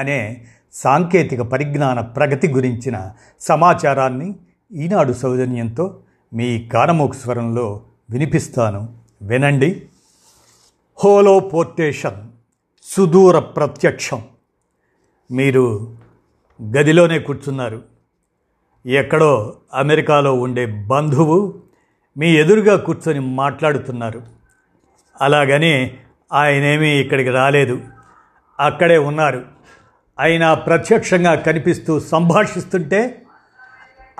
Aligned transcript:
అనే 0.00 0.46
సాంకేతిక 0.72 1.40
పరిజ్ఞాన 1.40 2.00
ప్రగతి 2.00 2.48
గురించిన 2.48 3.10
సమాచారాన్ని 3.40 4.34
ఈనాడు 4.72 5.12
సౌజన్యంతో 5.12 5.98
మీ 6.34 6.68
కానమోకు 6.68 7.12
స్వరంలో 7.12 7.80
వినిపిస్తాను. 8.10 8.98
వినండి. 9.22 9.82
హోలోపోర్టేషన్ 11.04 12.28
సుదూర 12.82 13.38
ప్రత్యక్షం. 13.38 14.22
మీరు 15.30 15.96
గదిలోనే 16.62 17.18
కూర్చున్నారు. 17.18 17.82
ఎక్కడో 18.86 19.56
అమెరికాలో 19.74 20.34
ఉండే 20.34 20.66
బంధువు 20.66 21.54
మీ 22.18 22.36
ఎదురుగా 22.36 22.76
కూర్చొని 22.76 23.20
మాట్లాడుతున్నారు. 23.20 24.22
అలాగని 25.20 25.96
ఆయనేమీ 26.32 26.88
ఇక్కడికి 26.88 27.30
రాలేదు. 27.30 27.80
అక్కడే 28.60 28.98
ఉన్నారు. 28.98 29.59
అయినా 30.20 30.54
ప్రత్యక్షంగా 30.54 31.34
కనిపిస్తూ 31.34 32.00
సంభాషిస్తుంటే 32.00 33.22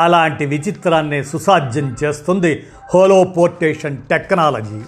అలాంటి 0.01 0.47
విచిత్రాన్ని 0.47 1.25
సుసాధ్యం 1.25 1.97
చేస్తుంది 2.05 2.67
హోలోపోర్టేషన్ 2.95 3.98
టెక్నాలజీ. 4.11 4.83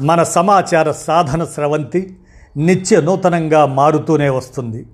మన 0.00 0.22
సమాచార 0.22 0.92
సాధన 0.92 1.44
స్రవంతి 1.44 2.16
నిత్య 2.56 3.00
నూతనంగా 3.00 3.66
మారుతూనే 3.66 4.28
వస్తుంది. 4.28 4.86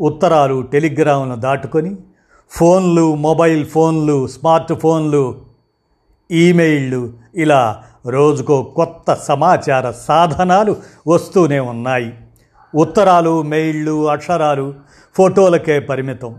ఉత్తరాలు 0.00 0.62
టెలిగ్రామ్ను 0.62 1.36
దాటుకొని 1.36 1.96
ఫోన్లు 2.50 3.14
మొబైల్ 3.14 3.66
ఫోన్లు 3.66 4.26
స్మార్ట్ 4.26 4.72
ఫోన్లు 4.72 5.40
ఈమెయిళ్ళు 6.30 7.12
ఇలా 7.34 7.82
రోజుకో 8.06 8.62
కొత్త 8.62 9.14
సమాచార 9.14 9.90
సాధనాలు 9.90 10.76
వస్తూనే 11.08 11.58
ఉన్నాయి. 11.58 12.12
ఉత్తరాలు 12.76 13.42
మెయిళ్ళు 13.42 14.08
అక్షరాలు 14.08 14.74
ఫోటోలకే 15.16 15.80
పరిమితం. 15.80 16.36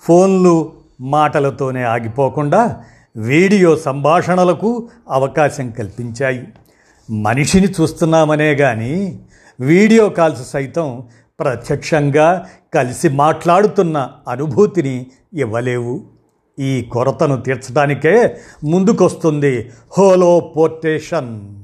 ఫోన్లు 0.00 0.72
మాటలతోనే 1.00 1.82
ఆగిపోకుండా 1.82 2.84
వీడియో 3.16 3.76
సంభాషణలకు 3.76 4.88
అవకాశం 5.10 5.70
కల్పించాయి. 5.70 6.48
మనిషిని 7.10 7.66
చూస్తున్నామనే 7.66 8.54
కానీ 8.54 9.20
వీడియో 9.60 10.08
కాల్స్ 10.08 10.50
సైతం 10.50 11.02
ప్రత్యక్షంగా 11.40 12.46
కలిసి 12.74 13.08
మాట్లాడుతున్న 13.08 14.08
అనుభూతిని 14.28 15.06
ఇవ్వలేవు. 15.34 16.00
ఈ 16.58 16.82
కొరతను 16.92 17.40
తీర్చడానికే 17.40 18.36
ముందుకొస్తుంది 18.64 19.70
హోలో 19.98 20.40
పోర్టేషన్. 20.56 21.56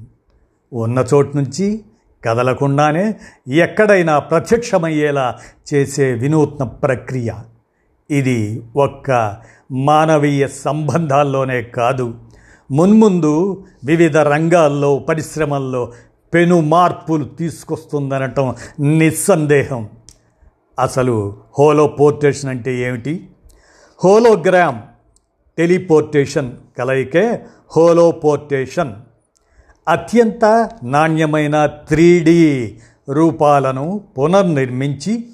ఉన్న 0.73 1.05
చోటు 1.15 1.37
నుంచి 1.37 1.85
కదలకుండానే 2.27 3.15
ఎక్కడైనా 3.49 4.19
ప్రత్యక్షమయ్యేలా 4.19 5.39
చేసే 5.75 6.13
వినూత్న 6.13 6.65
ప్రక్రియ. 6.65 7.33
ఇది 8.11 8.63
ఒక్క 8.77 9.37
మానవీయ 9.73 10.49
సంబంధాల్లోనే 10.49 11.63
కాదు. 11.63 12.15
మున్ముందు 12.71 13.65
వివిధ 13.85 14.17
రంగాల్లో 14.17 14.99
పరిశ్రమల్లో 14.99 15.93
పెను 16.35 16.61
మార్పులు 16.61 17.25
తీసుకొస్తుందనటం 17.25 18.55
నిస్సందేహం. 18.81 19.89
అసలు 20.79 21.37
హోలో 21.59 21.87
పోర్టేషన్ 21.87 22.51
అంటే 22.51 22.75
ఏమిటి? 22.75 23.29
హోలోగ్రామ్ 24.05 24.79
టెలిపోర్టేషన్ 25.59 26.53
కలయికే 26.79 27.45
హోలోపోర్టేషన్ 27.77 28.93
అత్యంత 29.89 30.71
నాణ్యమైన 30.85 31.67
త్రీ 31.67 32.79
రూపాలను 33.09 34.01
పునర్నిర్మించి 34.19 35.27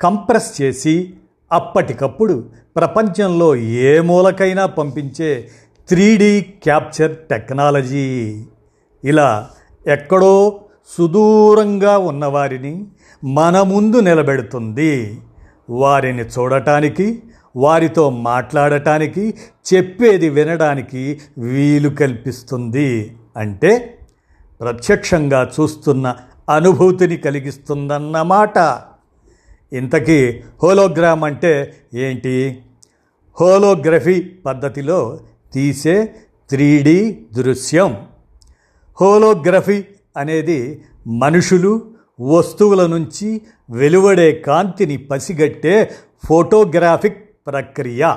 కంప్రెస్ 0.00 0.62
చేసి 0.62 1.14
అప్పటికప్పుడు 1.52 2.44
ప్రపంచంలో 2.76 3.56
ఏ 3.56 4.00
మూలకైనా 4.00 4.66
పంపించే 4.66 5.48
త్రీ 5.88 6.40
క్యాప్చర్ 6.40 7.16
టెక్నాలజీ. 7.16 8.44
ఇలా 9.04 9.48
ఎక్కడో 9.86 10.60
సుదూరంగా 10.98 11.98
ఉన్నవారిని 11.98 12.84
మన 13.24 13.62
ముందు 13.62 14.00
నిలబెడుతుంది. 14.00 15.20
వారిని 15.70 16.22
చూడటానికి 16.22 17.22
వారితో 17.56 18.10
మాట్లాడటానికి 18.10 19.34
చెప్పేది 19.74 20.28
వినడానికి 20.28 21.20
వీలు 21.38 21.88
కల్పిస్తుంది. 21.88 23.16
అంటే 23.36 23.99
ప్రత్యక్షంగా 24.60 25.52
చూస్తున్న 25.60 26.16
అనుభూతిని 26.54 27.16
కలిగిస్తుందన్నమాట 27.16 28.82
ఇంతకీ 29.72 30.40
హోలోగ్రామ్ 30.62 31.24
అంటే 31.24 31.76
ఏంటి? 31.94 32.62
హోలోగ్రఫీ 33.40 34.20
పద్ధతిలో 34.46 35.20
తీసే 35.52 36.14
త్రీ 36.50 37.26
దృశ్యం. 37.32 38.06
హోలోగ్రఫీ 39.00 39.84
అనేది 40.16 40.84
మనుషులు 41.06 41.90
వస్తువుల 42.20 42.86
నుంచి 42.86 43.40
వెలువడే 43.70 44.32
కాంతిని 44.32 44.96
పసిగట్టే 44.96 45.94
ఫోటోగ్రాఫిక్ 46.26 47.30
ప్రక్రియ. 47.46 48.16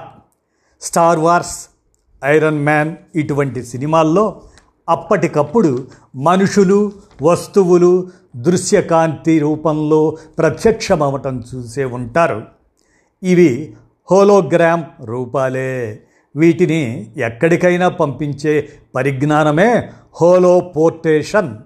స్టార్ 0.81 1.19
వార్స్ 1.19 1.67
ఐరన్ 2.25 2.63
మ్యాన్ 2.63 2.95
ఇటువంటి 3.15 3.63
సినిమాల్లో 3.63 4.41
అప్పటికప్పుడు 4.89 5.87
మనుషులు 6.15 6.91
వస్తువులు 7.21 8.07
దృశ్యకాంతి 8.35 9.39
రూపంలో 9.39 10.17
ప్రత్యక్షమవటం 10.37 11.43
చూసే 11.55 11.85
ఉంటారు. 11.85 12.43
ఇవి 13.23 13.73
హోలోగ్రామ్ 14.11 14.83
రూపాలే. 15.01 16.03
వీటిని 16.35 17.11
ఎక్కడికైనా 17.17 17.89
పంపించే 17.89 18.69
పరిజ్ఞానమే 18.95 19.89
హోలోపోర్టేషన్. 20.21 21.57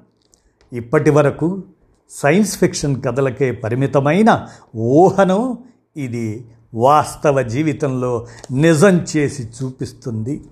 ఇప్పటి 0.73 1.09
వరకు 1.09 1.63
సైన్స్ 2.09 2.57
ఫిక్షన్ 2.57 3.01
కథలకే 3.03 3.51
పరిమితమైన 3.51 4.47
ఊహను 4.75 5.57
ఇది 5.97 6.45
వాస్తవ 6.73 7.41
జీవితంలో 7.41 8.27
నిజం 8.51 9.05
చేసి 9.17 9.43
చూపిస్తుంది. 9.43 10.43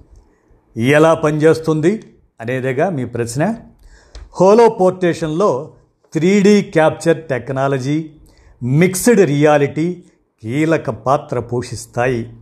ఎలా 0.78 1.14
పనిచేస్తుంది? 1.14 2.04
అనేదేగా 2.42 2.90
మీ 2.90 3.06
ప్రశ్న? 3.06 3.56
హోలోపోర్టేషన్లో 4.42 5.72
three 6.14 6.42
D 6.42 6.62
capture 6.62 7.24
technology 7.24 8.10
mixed 8.64 9.22
reality 9.22 10.04
కీలక 10.44 10.90
పాత్ర 10.90 11.40
పోషిస్తాయి. 11.40 12.34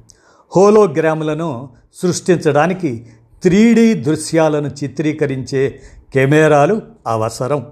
హోలోగ్రాములను 0.56 1.70
సృష్టించడానికి 1.94 3.06
త్రీ 3.44 3.74
డీ 3.74 3.94
దృశ్యాలను 3.94 4.68
చిత్రీకరించే 4.68 5.80
కెమెరాలు 6.14 6.82
అవసరం. 7.08 7.66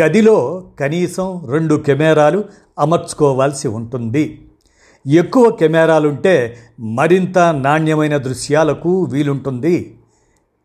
గదిలో 0.00 0.70
కనీసం 0.80 1.46
రెండు 1.50 1.74
కెమెరాలు 1.74 2.44
అమర్చుకోవాల్సి 2.78 3.68
ఉంటుంది. 3.68 4.46
ఎక్కువ 5.06 5.50
కెమెరాలుంటే 5.50 6.56
మరింత 6.80 7.38
నాణ్యమైన 7.38 8.16
దృశ్యాలకు 8.16 9.02
వీలుంటుంది. 9.02 9.98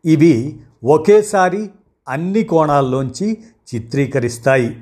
ఇవి 0.04 0.60
ఒకేసారి 0.84 1.70
అన్ని 2.08 2.44
కోణాల్లోంచి 2.44 3.38
చిత్రీకరిస్తాయి. 3.74 4.76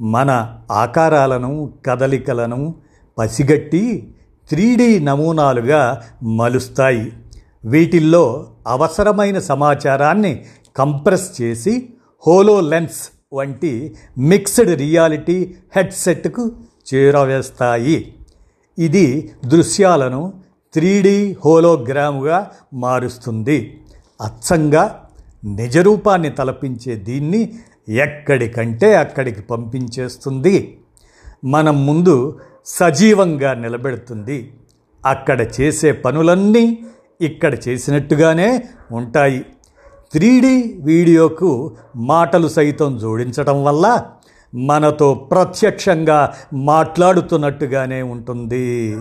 మన 0.00 0.58
ఆకారాలను 0.70 1.72
కదలికలను 1.86 2.74
పసిగట్టి 3.18 4.14
త్రీ 4.48 4.98
నమూనాలుగా 4.98 6.02
మలుస్తాయి. 6.22 7.12
వీటిల్లో 7.64 8.50
అవసరమైన 8.66 9.38
సమాచారాన్ని 9.38 10.44
కంప్రెస్ 10.76 11.42
చేసి 11.42 11.88
హోలో 12.26 12.60
లెన్స్ 12.60 13.10
వంటి 13.32 13.96
మిక్స్డ్ 14.18 14.78
రియాలిటీ 14.78 15.54
హెడ్సెట్కు 15.76 16.52
చేరవేస్తాయి. 16.94 18.14
ఇది 18.78 19.32
దృశ్యాలను 19.46 20.32
త్రీ 20.74 21.36
హోలోగ్రాముగా 21.44 22.50
మారుస్తుంది. 22.74 23.80
అచ్చంగా 24.20 25.08
నిజరూపాన్ని 25.44 26.30
తలపించే 26.30 26.96
దీన్ని 26.96 27.54
ఎక్కడికంటే 27.88 28.94
అక్కడికి 28.94 29.42
పంపించేస్తుంది. 29.42 30.78
మనం 31.44 31.86
ముందు 31.86 32.38
సజీవంగా 32.66 33.54
నిలబెడుతుంది. 33.54 34.52
అక్కడ 35.06 35.46
చేసే 35.60 35.92
పనులన్నీ 35.92 36.78
ఇక్కడ 37.20 37.68
చేసినట్టుగానే 37.68 38.62
ఉంటాయి. 38.92 39.44
త్రీ 40.12 40.40
వీడియోకు 40.82 41.76
మాటలు 41.96 42.48
సైతం 42.48 42.98
జోడించటం 42.98 43.64
వల్ల 43.64 44.06
మనతో 44.54 45.14
ప్రత్యక్షంగా 45.14 46.34
మాట్లాడుతున్నట్టుగానే 46.52 48.02
ఉంటుంది. 48.02 48.96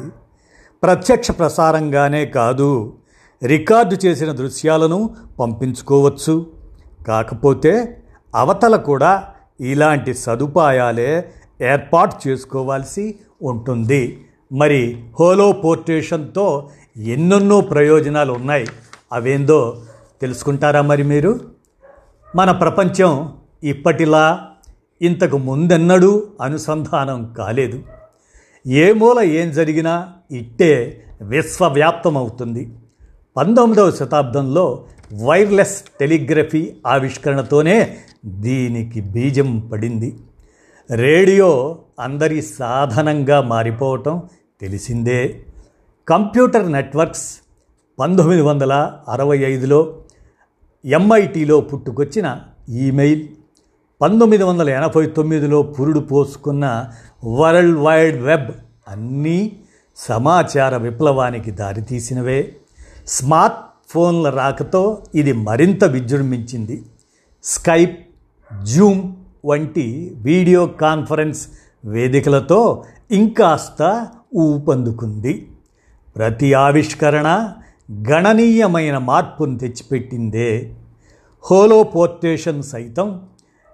ప్రత్యక్ష 0.84 1.32
ప్రసారంగానే 1.32 2.26
కాదు. 2.26 2.94
రికార్డు 3.46 4.06
చేసిన 4.06 4.32
దృశ్యాలను 4.32 5.16
పంపించుకోవచ్చు. 5.40 6.48
కాకపోతే 7.08 8.02
అవతల 8.36 8.76
కూడా 8.76 9.24
ఇలాంటి 9.62 10.14
సదుపాయాలే 10.14 11.34
ఏర్పాటు 11.62 12.28
చేసుకోవాల్సి 12.28 13.16
ఉంటుంది. 13.42 14.26
మరి 14.52 15.04
హోలో 15.20 15.52
పోర్టేషన్తో 15.52 16.70
ఎన్నెన్నో 16.98 17.62
ప్రయోజనాలు 17.62 18.34
ఉన్నాయి. 18.34 18.68
అవేందో 19.14 19.82
తెలుసుకుంటారా 20.22 20.82
మరి 20.82 21.04
మీరు? 21.04 21.40
మన 22.36 22.52
ప్రపంచం 22.52 23.34
ఇప్పటిలా 23.64 24.48
ఇంతకు 25.02 25.38
ముందెన్నడూ 25.38 26.24
అనుసంధానం 26.42 27.34
కాలేదు. 27.38 27.84
ఏ 28.68 28.94
మూల 28.94 29.20
ఏం 29.20 29.52
జరిగినా 29.52 30.14
ఇట్టే 30.32 31.04
విశ్వవ్యాప్తమవుతుంది. 31.22 32.74
పంతొమ్మిదవ 33.38 33.92
శతాబ్దంలో 33.92 34.86
వైర్లెస్ 35.24 35.84
టెలిగ్రఫీ 36.00 36.74
ఆవిష్కరణతోనే 36.88 37.98
దీనికి 38.26 39.02
బీజం 39.02 39.60
పడింది. 39.60 40.18
రేడియో 40.92 41.80
అందరి 42.00 42.42
సాధనంగా 42.42 43.42
మారిపోవటం 43.42 44.24
తెలిసిందే. 44.62 45.40
కంప్యూటర్ 46.08 46.72
నెట్వర్క్స్ 46.72 47.36
పంతొమ్మిది 48.00 48.42
వందల 48.42 48.94
అరవై 49.10 49.38
ఐదులో 49.38 49.98
ఎంఐటిలో 50.86 51.60
పుట్టుకొచ్చిన 51.62 52.40
ఈమెయిల్ 52.70 53.28
పంతొమ్మిది 54.02 54.44
వందల 54.44 54.70
ఎనభై 54.70 55.06
తొమ్మిదిలో 55.06 55.62
పురుడు 55.62 56.00
పోసుకున్న 56.00 56.92
వరల్డ్ 57.24 57.80
వైడ్ 57.80 58.22
వెబ్ 58.22 58.52
అన్నీ 58.88 59.60
సమాచార 59.96 60.78
విప్లవానికి 60.78 61.52
దారితీసినవే. 61.52 62.56
స్మార్ట్ 63.08 63.58
ఫోన్ల 63.90 64.30
రాకతో 64.30 65.04
ఇది 65.16 65.32
మరింత 65.32 65.84
విజృంభించింది. 65.84 66.86
స్కైప్ 67.44 68.08
జూమ్ 68.64 69.14
వంటి 69.46 70.14
వీడియో 70.18 70.68
కాన్ఫరెన్స్ 70.68 71.48
వేదికలతో 71.86 72.84
ఇంకాస్త 73.12 74.08
ఊపందుకుంది. 74.36 75.48
ప్రతి 76.16 76.54
ఆవిష్కరణ 76.54 77.54
గణనీయమైన 78.10 78.98
మార్పును 78.98 79.58
తెచ్చిపెట్టిందే. 79.58 80.76
హోలోపోర్టేషన్ 81.52 82.64
సైతం 82.64 83.22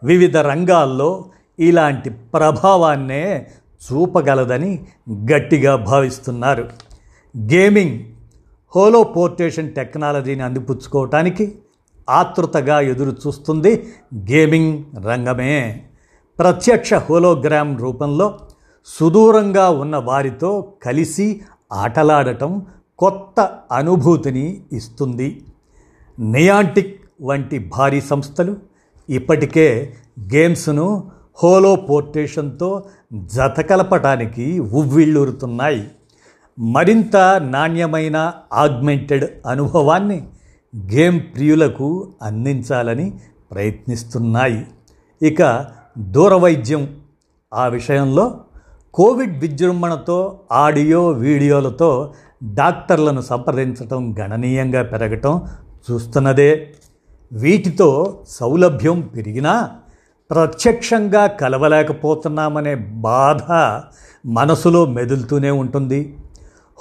వివిధ 0.03 0.37
రంగాల్లో 0.37 1.25
ఇలాంటి 1.59 2.09
ప్రభావాన్నే 2.09 3.47
చూపగలదని 3.91 4.85
గట్టిగా 5.09 5.75
భావిస్తున్నారు. 5.75 6.69
గేమింగ్ 7.37 8.03
హోలో 8.75 9.03
పోర్టేషన్ 9.03 9.73
టెక్నాలజీని 9.73 10.41
అందిపుచ్చుకోవటానికి 10.41 11.55
ఆతృతగా 12.09 12.79
ఎదురు 12.79 13.15
చూస్తుంది 13.27 13.93
గేమింగ్ 14.31 14.83
రంగమే. 15.05 15.85
ప్రత్యక్ష 16.39 16.93
హోలోగ్రామ్ 16.93 17.79
రూపంలో 17.79 18.39
సుదూరంగా 18.85 19.69
ఉన్న 19.69 19.97
వారితో 19.97 20.73
కలిసి 20.83 21.41
ఆటలాడటం 21.73 22.65
కొత్త 22.99 23.59
అనుభూతిని 23.71 24.63
ఇస్తుంది. 24.73 25.45
నియాంటిక్ 26.19 27.01
వంటి 27.21 27.59
భారీ 27.59 28.01
సంస్థలు 28.01 28.57
ఇప్పటికే 29.09 29.93
గేమ్స్ను 30.33 31.11
హోలో 31.43 31.75
పోర్టేషన్తో 31.75 32.83
జతకలపటానికి 33.13 34.59
ఉవ్విళ్ళూరుతున్నాయి. 34.59 35.87
మరింత 36.59 37.17
నాణ్యమైన 37.43 38.31
ఆగ్మెంటెడ్ 38.53 39.25
అనుభవాన్ని 39.47 40.27
గేమ్ 40.93 41.21
ప్రియులకు 41.21 42.07
అందించాలని 42.21 43.13
ప్రయత్నిస్తున్నాయి. 43.51 44.67
ఇక 45.21 45.65
దూరవైద్యం. 45.97 46.95
ఆ 47.53 47.67
విషయంలో 47.67 48.39
కోవిడ్ 48.93 49.39
విజృంభణతో 49.39 50.39
ఆడియో 50.51 51.09
వీడియోలతో 51.09 52.13
డాక్టర్లను 52.43 53.21
సంప్రదించటం 53.21 54.15
గణనీయంగా 54.19 54.83
పెరగటం 54.83 55.41
చూస్తున్నదే. 55.91 56.73
వీటితో 57.33 58.19
సౌలభ్యం 58.27 59.01
పెరిగినా 59.01 59.71
ప్రత్యక్షంగా 60.31 61.27
కలవలేకపోతున్నామనే 61.27 62.75
బాధ 62.75 63.51
మనసులో 64.25 64.85
మెదులుతూనే 64.85 65.49
ఉంటుంది. 65.49 66.17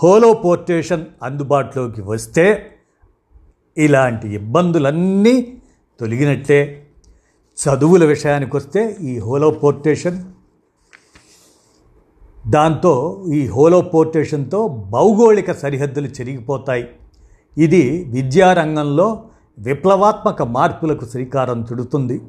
హోలో 0.03 0.33
పోర్టేషన్ 0.33 1.05
అందుబాటులోకి 1.23 2.03
వస్తే 2.03 2.71
ఇలాంటి 3.79 4.35
ఇబ్బందులన్నీ 4.35 5.63
తొలగినట్లే 6.01 6.87
చదువుల 7.59 8.05
విషయానికి 8.05 8.57
వస్తే 8.57 8.97
ఈ 9.01 9.19
హోలో 9.19 9.51
పోర్టేషన్ 9.51 10.25
దాంతో 12.47 13.25
ఈ 13.35 13.47
హోలో 13.47 13.81
పోర్టేషన్తో 13.81 14.69
భౌగోళిక 14.69 15.53
సరిహద్దులు 15.53 16.07
చెరిగిపోతాయి. 16.07 16.89
ఇది 17.59 18.05
విద్యారంగంలో 18.05 19.25
విప్లవాత్మక 19.59 20.43
మార్పులకు 20.43 21.05
శ్రీకారం 21.05 21.67
చుడుతుంది. 21.73 22.21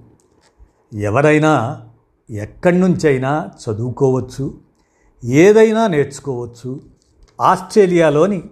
ఎవరైనా 0.93 1.81
ఎక్కడి 2.29 2.79
నుంచైనా 2.79 3.49
చదువుకోవచ్చు 3.63 4.53
ఏదైనా 5.25 5.87
నేర్చుకోవచ్చు 5.87 6.90
ఆస్ట్రేలియాలోని 7.41 8.43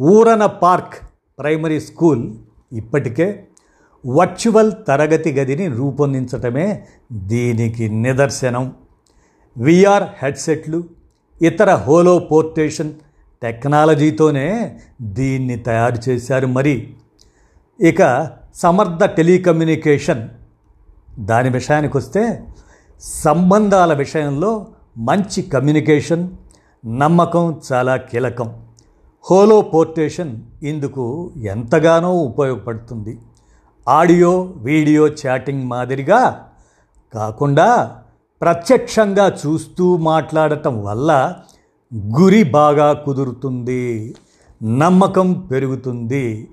ఊరన 0.00 0.46
పార్క్ 0.46 0.94
ప్రైమరీ 1.38 1.80
స్కూల్ 1.80 2.34
ఇప్పటికే 2.72 3.46
వర్చువల్ 4.06 4.72
తరగతి 4.88 5.32
గదిని 5.32 5.68
రూపొందించటమే 5.68 6.86
దీనికి 7.12 7.88
నిదర్శనం. 7.88 8.72
విఆర్ 9.58 10.02
హెడ్సెట్లు 10.22 10.84
ఇతర 11.42 11.74
హోలో 11.74 12.18
పోర్టేషన్ 12.18 12.92
టెక్నాలజీతోనే 13.42 14.78
దీన్ని 15.02 15.56
తయారు 15.56 16.10
చేశారు 16.10 16.46
మరి. 16.46 16.94
ఇక 17.80 18.30
సమర్థ 18.54 19.04
టెలికమ్యూనికేషన్ 19.04 20.28
దాని 21.18 21.50
విషయానికి 21.50 21.96
వస్తే 21.96 22.46
సంబంధాల 23.00 23.92
విషయంలో 23.92 24.66
మంచి 24.98 25.42
కమ్యూనికేషన్ 25.42 26.28
నమ్మకం 26.86 27.60
చాలా 27.72 27.96
కీలకం. 27.96 28.54
హోలో 29.30 29.60
పోర్టేషన్ 29.60 30.38
ఇందుకు 30.62 31.30
ఎంతగానో 31.36 32.12
ఉపయోగపడుతుంది. 32.12 33.18
ఆడియో 33.88 34.40
వీడియో 34.40 35.08
చాటింగ్ 35.08 35.64
మాదిరిగా 35.64 36.46
కాకుండా 37.14 37.96
ప్రత్యక్షంగా 38.40 39.38
చూస్తూ 39.46 39.96
మాట్లాడటం 39.96 40.84
వల్ల 40.84 41.34
గురి 42.20 42.42
బాగా 42.42 42.92
కుదురుతుంది 42.92 44.14
నమ్మకం 44.62 45.32
పెరుగుతుంది. 45.32 46.48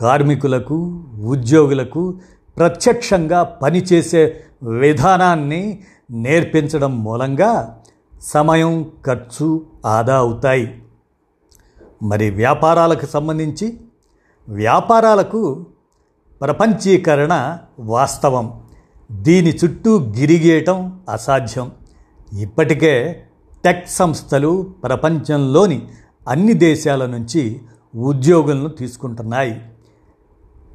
కార్మికులకు 0.00 1.02
ఉద్యోగులకు 1.24 2.18
ప్రత్యక్షంగా 2.56 3.42
పనిచేసే 3.42 4.42
విధానాన్ని 4.62 5.80
నేర్పించడం 6.10 7.04
మూలంగా 7.04 7.79
సమయం 8.22 8.90
ఖర్చు 9.06 9.66
ఆదా 9.86 10.16
అవుతాయి. 10.16 10.82
మరి 12.02 12.30
వ్యాపారాలకు 12.30 13.06
సంబంధించి 13.06 13.80
వ్యాపారాలకు 14.48 15.66
ప్రపంచీకరణ 16.40 17.58
వాస్తవం. 17.80 18.62
దీని 19.12 19.58
చుట్టూ 19.64 19.98
గిరిగేయటం 19.98 21.00
అసాధ్యం. 21.08 21.72
ఇప్పటికే 22.38 23.24
టెక్ 23.64 23.88
సంస్థలు 23.88 24.74
ప్రపంచంలోని 24.82 25.88
అన్ని 26.28 26.52
దేశాల 26.52 27.06
నుంచి 27.06 27.60
ఉద్యోగులను 27.96 28.68
తీసుకుంటున్నాయి. 28.68 29.62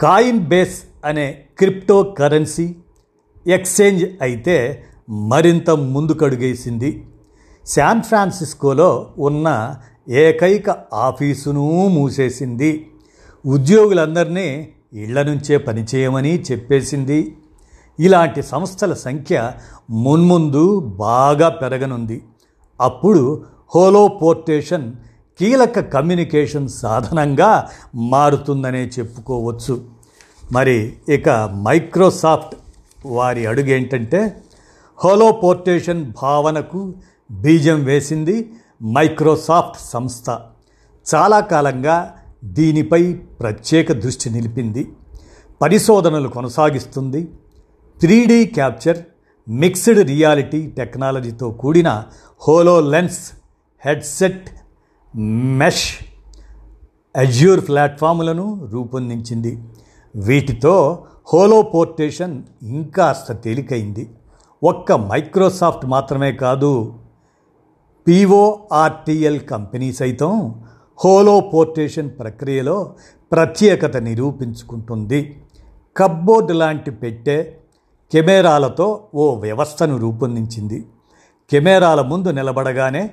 కాయిన్ 0.02 0.40
బేస్ 0.40 0.84
అనే 1.06 1.46
క్రిప్టో 1.58 2.04
కరెన్సీ 2.04 2.76
ఎక్స్చేంజ్ 3.48 4.06
అయితే 4.22 4.84
మరింత 5.10 5.70
ముందుకడుగేసింది. 5.70 7.06
శాన్ 7.68 8.02
ఫ్రాన్సిస్కోలో 8.02 9.08
ఉన్న 9.20 9.76
ఏకైక 10.10 10.70
ఆఫీసును 10.94 11.88
మూసేసింది. 11.88 12.88
ఉద్యోగులందరినీ 13.46 14.68
ఇళ్ళ 14.94 15.22
నుంచే 15.22 15.58
పనిచేయమని 15.58 16.42
చెప్పేసింది. 16.42 17.38
ఇలాంటి 18.00 18.42
సంస్థల 18.44 18.94
సంఖ్య 18.94 19.52
మున్ముందు 19.90 20.80
బాగా 20.80 21.50
పెరగనుంది. 21.50 22.24
అప్పుడు 22.82 23.44
హోలోపోర్టేషన్ 23.76 24.94
కీలక 25.40 25.80
కమ్యూనికేషన్ 25.80 26.70
సాధనంగా 26.70 27.70
మారుతుందనే 27.96 28.92
చెప్పుకోవచ్చు. 29.00 29.84
మరి 30.52 30.94
ఇక 31.10 31.30
మైక్రోసాఫ్ట్ 31.64 32.56
వారి 33.06 33.46
అడుగు 33.46 33.68
ఏంటంటే 33.68 34.42
హోలోపోర్టేషన్ 35.06 36.14
భావనకు 36.24 36.94
బీజం 37.32 37.84
వేసింది 37.84 38.52
మైక్రోసాఫ్ట్ 38.84 39.82
సంస్థ. 39.90 40.30
చాలా 41.16 41.40
కాలంగా 41.40 42.14
దీనిపై 42.44 43.14
ప్రత్యేక 43.14 43.92
దృష్టి 43.92 44.30
నిలిపింది. 44.30 44.92
పరిశోధనలు 45.62 46.28
కొనసాగిస్తుంది. 46.28 47.28
Three 48.02 48.26
D 48.26 48.46
capture 48.46 48.98
mixed 49.50 50.08
reality 50.08 50.70
టెక్నాలజీతో 50.70 51.52
కూడిన 51.52 52.04
hollow 52.48 52.82
lens 52.82 53.32
headset 53.86 54.50
mesh 55.18 55.94
Azure 57.16 57.68
ప్లాట్ఫాములను 57.68 58.68
రూపొందించింది. 58.72 59.64
వీటితో 60.16 61.06
హోలో 61.34 61.62
పోర్టేషన్ 61.62 62.44
ఇంకాస్త 62.64 63.32
తేలికైంది. 63.32 64.10
ఒక్క 64.64 64.92
మైక్రోసాఫ్ట్ 64.92 65.86
మాత్రమే 65.86 66.32
కాదు 66.32 66.94
పిఓఆర్టీఎల్ 68.08 69.40
కంపెనీ 69.40 69.94
సైతం 69.94 70.56
హోలో 71.06 71.40
పోర్టేషన్ 71.40 72.10
ప్రక్రియలో 72.10 72.96
ప్రత్యేకత 73.32 73.98
నిరూపించుకుంటుంది. 73.98 75.38
కప్బోర్డ్ 75.98 76.52
లాంటి 76.52 76.92
పెట్టే 76.92 77.58
కెమెరాలతో 78.12 79.08
ఓ 79.16 79.36
వ్యవస్థను 79.36 79.98
రూపొందించింది. 79.98 80.86
కెమెరాల 81.52 82.02
ముందు 82.02 82.30
నిలబడగానే 82.30 83.12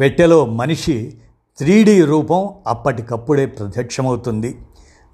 పెట్టెలో 0.00 0.46
మనిషి 0.46 1.16
త్రీడీ 1.58 2.02
రూపం 2.02 2.54
అప్పటికప్పుడే 2.66 3.46
ప్రత్యక్షమవుతుంది. 3.46 4.58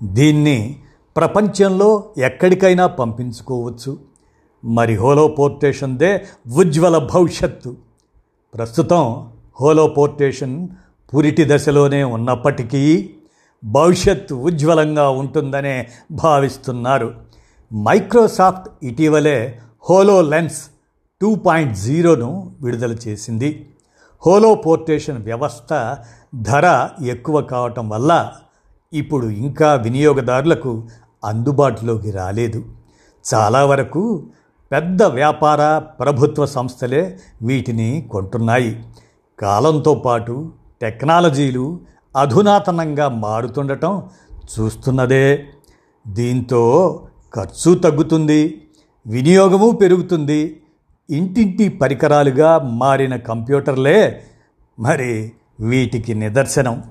దీన్ని 0.02 0.80
ప్రపంచంలో 1.16 2.04
ఎక్కడికైనా 2.18 2.86
పంపించుకోవచ్చు. 2.86 3.98
మరి 4.64 4.94
హోలో 4.94 5.28
పోర్టేషన్దే 5.28 6.24
ఉజ్వల 6.54 6.98
భవిష్యత్తు. 6.98 7.85
ప్రస్తుతం 8.56 9.30
హోలోపోర్టేషన్ 9.60 10.68
పురిటి 11.14 11.44
దశలోనే 11.44 12.04
ఉన్నప్పటికీ 12.04 13.10
భవిష్యత్తు 13.64 14.34
ఉజ్వలంగా 14.34 15.08
ఉంటుందనే 15.08 15.88
భావిస్తున్నారు. 16.12 17.14
మైక్రోసాఫ్ట్ 17.74 18.84
ఇటీవలే 18.84 19.58
హోలో 19.90 20.22
లెన్స్ 20.22 20.62
టూ 21.20 21.34
పాయింట్ 21.34 21.78
జీరోను 21.78 22.52
విడుదల 22.60 22.92
చేసింది. 22.92 23.68
హోలోపోర్టేషన్ 24.26 25.24
వ్యవస్థ 25.24 25.96
ధర 26.34 26.88
ఎక్కువ 27.06 27.40
కావటం 27.40 27.88
వల్ల 27.88 28.32
ఇప్పుడు 28.92 29.26
ఇంకా 29.26 29.74
వినియోగదారులకు 29.74 30.88
అందుబాటులోకి 31.24 32.10
రాలేదు. 32.10 32.64
చాలా 33.34 33.64
వరకు 33.64 34.26
పెద్ద 34.70 35.02
వ్యాపార 35.02 35.78
ప్రభుత్వ 35.78 36.46
సంస్థలే 36.46 37.18
వీటిని 37.42 38.08
కొంటున్నాయి. 38.12 38.84
కాలంతో 39.38 39.94
పాటు 39.94 40.52
టెక్నాలజీలు 40.82 41.80
అధునాతనంగా 42.16 43.08
మారుతుండటం 43.08 44.10
చూస్తున్నదే. 44.54 45.44
దీంతో 46.08 46.62
ఖర్చు 47.34 47.74
తగ్గుతుంది 47.74 48.40
వినియోగము 49.06 49.70
పెరుగుతుంది 49.70 50.60
ఇంటింటి 51.10 51.68
పరికరాలుగా 51.68 52.58
మారిన 52.58 53.16
కంప్యూటర్లే 53.16 54.22
మరి 54.78 55.32
వీటికి 55.60 56.14
నిదర్శనం. 56.14 56.84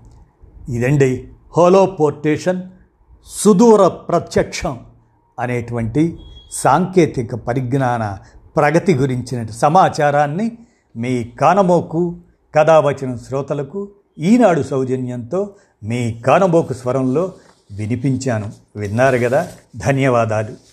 ఇదండి 0.70 1.30
హోలోపోర్టేషన్ 1.58 2.62
సుదూర 3.28 3.88
ప్రత్యక్షం 3.88 4.80
అనేటువంటి 5.40 6.04
సాంకేతిక 6.52 7.36
పరిజ్ఞాన 7.36 8.18
ప్రగతి 8.56 8.96
గురించిన 8.96 9.46
సమాచారాన్ని 9.46 10.58
మీ 10.98 11.24
కానమోకు 11.24 12.18
కథావచన 12.56 13.16
శ్రోతలకు 13.16 13.90
ఈనాడు 14.20 14.62
సౌజన్యంతో 14.62 15.56
మీ 15.84 16.14
కానమోకు 16.14 16.74
స్వరంలో 16.74 17.32
వినిపించాను. 17.72 18.52
విన్నారు 18.76 19.18
కదా? 19.18 19.48
ధన్యవాదాలు. 19.76 20.65